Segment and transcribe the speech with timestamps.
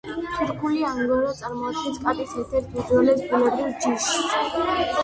[0.35, 4.11] თურქული ანგორა წარმოადგენს კატის ერთ-ერთ უძველეს ბუნებრივ ჯიშს.